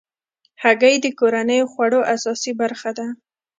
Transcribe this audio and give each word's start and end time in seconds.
هګۍ 0.63 0.95
د 1.01 1.05
کورنیو 1.19 1.69
خوړو 1.71 1.99
اساسي 2.13 2.51
برخه 2.61 2.91
ده. 2.97 3.07